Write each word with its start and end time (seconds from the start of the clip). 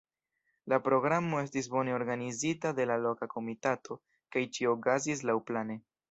La 0.71 0.77
programo 0.85 1.41
estis 1.41 1.67
bone 1.73 1.93
organizita 1.97 2.71
de 2.79 2.87
la 2.91 2.95
loka 3.01 3.27
komitato, 3.33 3.97
kaj 4.37 4.43
ĉio 4.57 4.73
okazis 4.79 5.23
laŭplane. 5.31 5.77